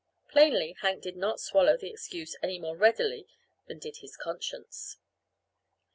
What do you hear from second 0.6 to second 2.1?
Hank did not swallow the